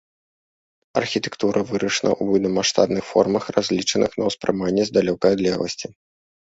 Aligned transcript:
Архітэктура 1.01 1.59
вырашана 1.73 2.11
ў 2.21 2.31
буйнамаштабных 2.31 3.03
формах, 3.13 3.43
разлічаных 3.59 4.11
на 4.23 4.35
ўспрыманне 4.35 4.83
з 4.91 5.01
далёкай 5.01 5.29
адлегласці. 5.41 5.87